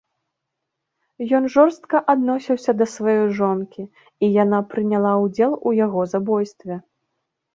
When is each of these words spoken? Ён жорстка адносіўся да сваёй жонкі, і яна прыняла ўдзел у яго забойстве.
Ён 1.39 1.43
жорстка 1.55 1.97
адносіўся 2.13 2.71
да 2.79 2.87
сваёй 2.95 3.21
жонкі, 3.39 3.83
і 4.27 4.29
яна 4.43 4.59
прыняла 4.71 5.11
ўдзел 5.27 5.51
у 5.73 5.77
яго 5.85 6.01
забойстве. 6.15 6.75